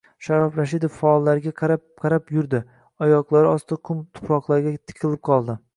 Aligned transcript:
Sharof 0.27 0.55
Rashidov 0.59 0.91
faollarga 1.01 1.53
qarab-qarab 1.61 2.33
yurdi, 2.37 2.63
oyoqlari 3.09 3.53
osti 3.55 3.83
qum-tuproqlarga 3.91 4.79
tikilib 4.93 5.27
qoldi. 5.33 5.65